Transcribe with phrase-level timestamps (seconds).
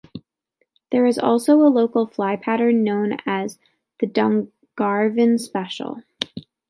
[0.91, 3.59] There is also a local fly pattern known as
[3.99, 6.01] the Dungarvon Special.